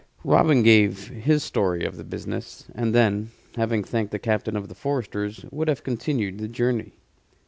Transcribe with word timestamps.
Robin 0.23 0.63
gave 0.63 1.09
his 1.09 1.43
story 1.43 1.85
of 1.85 1.95
the 1.95 2.03
business, 2.03 2.65
and 2.73 2.95
then, 2.95 3.29
having 3.55 3.83
thanked 3.83 4.11
the 4.11 4.17
captain 4.17 4.55
of 4.55 4.67
the 4.67 4.73
foresters, 4.73 5.45
would 5.51 5.67
have 5.67 5.83
continued 5.83 6.39
the 6.39 6.47
journey. 6.47 6.93